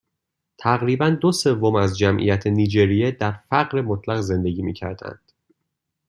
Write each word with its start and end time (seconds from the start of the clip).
تقریباً 0.57 1.09
دو 1.09 1.31
سوم 1.31 1.75
از 1.75 1.97
جمعیت 1.97 2.47
نیجریه 2.47 3.11
در 3.11 3.31
فقر 3.31 3.81
مطلق 3.81 4.21
زندگی 4.21 4.61
میکردند 4.61 5.31